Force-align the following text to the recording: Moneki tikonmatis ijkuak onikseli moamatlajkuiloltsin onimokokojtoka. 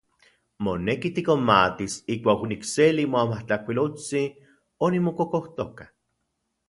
Moneki 0.67 1.11
tikonmatis 1.17 1.97
ijkuak 2.15 2.41
onikseli 2.47 3.05
moamatlajkuiloltsin 3.17 4.51
onimokokojtoka. 4.89 5.89